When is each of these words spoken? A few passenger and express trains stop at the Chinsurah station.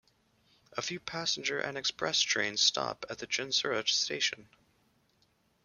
A 0.75 0.81
few 0.81 0.99
passenger 0.99 1.59
and 1.59 1.77
express 1.77 2.19
trains 2.21 2.59
stop 2.59 3.05
at 3.11 3.19
the 3.19 3.27
Chinsurah 3.27 3.87
station. 3.87 4.49